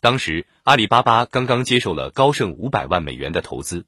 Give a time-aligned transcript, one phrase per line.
[0.00, 3.84] 当时阿里巴巴刚刚接受了高盛五百万美元的投资，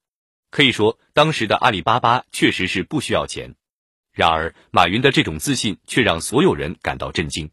[0.51, 3.55] 可以说当时的阿里巴巴确实是不需要钱。
[4.13, 7.51] 然而，马云的这种自信却让所有人感到震惊。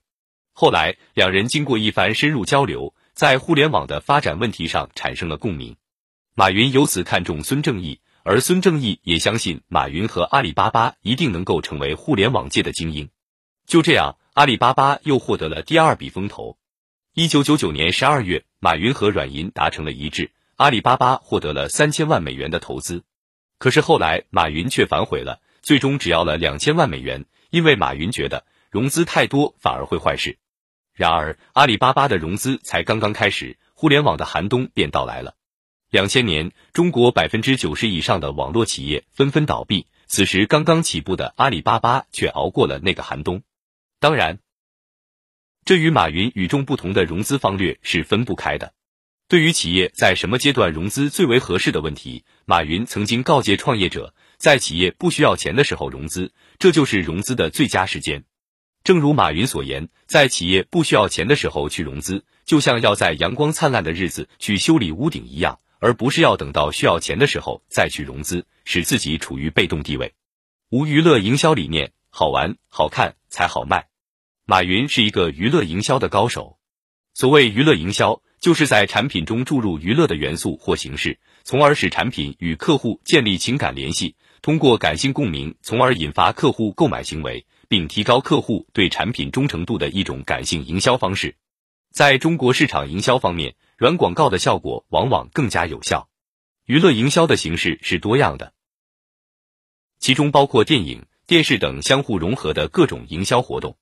[0.51, 5.77] 后来，两人经过一番深入交流，在互联网的发展问题上产生了共鸣。
[6.35, 13.09] 马云由此看中孙正义，而孙正义也相信马云和阿里巴巴一定能够成为互联网界的精英。
[13.65, 16.57] 就这样，阿里巴巴又获得了第二笔风投。
[17.13, 23.05] 一九九九年十二月，马云和软银达成了一致，阿里巴巴获得了三千万美元的投资。
[23.57, 30.37] 可是后来，马云却反悔了，最终只要了两千万美元，因为马云觉得融资太多反而会坏事。
[30.93, 35.35] 然而，阿里巴巴的融资才刚刚开始，互联网的寒冬便到来了。
[35.89, 43.41] 两千年，中国百分之九十以上的网络企业纷纷倒闭，此时刚刚起步的阿里巴巴却熬过了那个寒冬。
[44.01, 44.39] 当然。
[45.69, 48.73] 这与马云与众不同的融资方略是分不开的。
[49.27, 58.23] 对于企业在什么阶段融资最为合适的问题，马云曾经告诫创业者，在企业不需要钱的时候融资，这就是融资的最佳时间。
[58.83, 70.15] 正如马云所言，在企业不需要钱的时候去融资，就像要在阳光灿烂的日子去修理屋顶一样，而不是要等到需要钱的时候再去融资，使自己处于被动地位。
[70.71, 73.85] 无娱乐营销理念，好玩好看才好卖。
[74.49, 76.57] 马云是一个娱乐营销的高手。
[77.13, 91.35] 所谓娱乐营销，就是在产品中注入娱乐的元素或形式，从而使产品与客户建立情感联系，通过感性共鸣，从而引发客户购买行为，并提高客户对产品忠诚度的一种感性营销方式。
[91.91, 96.09] 在中国市场营销方面，软广告的效果往往更加有效。
[96.65, 98.53] 娱乐营销的形式是多样的，
[99.99, 103.77] 其中包括电影、电视等相互融合的各种营销活动。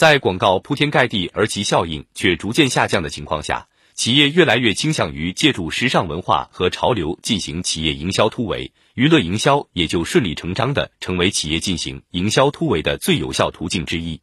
[0.00, 14.22] 在广告铺天盖地而其效应却逐渐下降的情况下，企业越来越倾向于借助时尚文化和潮流进行企业营销突围，娱乐营销也就顺理成章的成为企业进行营销突围的最有效途径之一。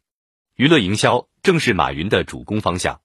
[0.56, 3.00] 娱乐营销正是马云的主攻方向。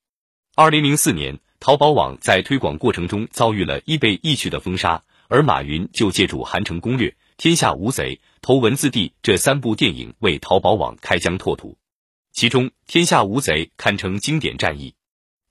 [0.55, 11.77] 二零零四年，淘宝网在推广过程中遭遇了易被易去的封杀，而马云就借助《韩城攻略》《天下无贼》《头文字 D》这三部电影为淘宝网开疆拓土。
[12.33, 14.95] 其中，《天下无贼》堪称经典战役。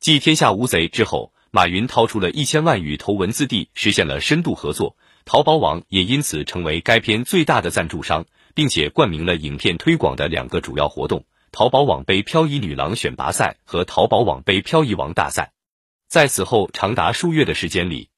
[0.01, 8.27] 继《天下无贼》之后，马云掏出了一千万与头文字 D 实现了深度合作，淘宝网也因此成为该片最大的赞助商，
[8.57, 15.53] 并且冠名了影片推广的两个主要活动：淘宝网杯漂移女郎选拔赛和淘宝网杯漂移王大赛。
[16.09, 18.11] 在此后长达数月的时间里，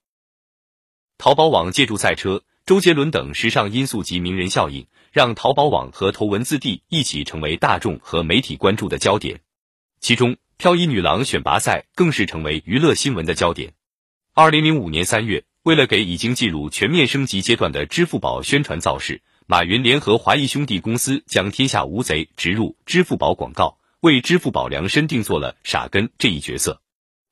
[1.18, 4.86] 淘宝网借助赛车、周杰伦等时尚因素及名人效应。
[5.14, 9.42] 让淘宝网和头文字 D 一起成为大众和媒体关注的焦点，
[10.00, 13.74] 其中漂移女郎选拔赛更是成为娱乐新闻的焦点。
[14.32, 26.80] 二零零五年三月，为了给已经进入全面升级阶段的支付宝宣传造势，马云联合华谊兄弟公司将《天下无贼》植入支付宝广告，为支付宝量身定做了傻根这一角色。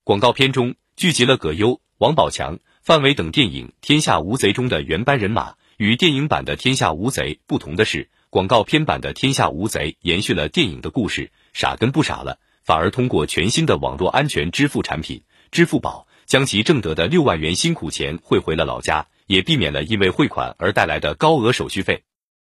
[0.04, 5.54] 广告片中聚集了葛优、王宝强、范伟等电影《天下无贼》中的原班人马。
[5.76, 15.22] 与电影版的《天下无贼》不同的是，广告片版的《天下无贼》延续了电影的故事，傻跟不傻了，反而通过全新的网络安全支付产品
[15.53, 22.03] 支付宝，将其挣得的六万元辛苦钱汇回了老家，也避免了因为汇款而带来的高额手续费。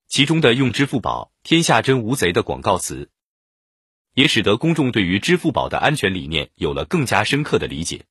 [0.09, 3.11] 其中的用支付宝“天下真无贼”的广告词，
[4.15, 8.07] 也使得公众对于支付宝的安全理念有了更加深刻的理解。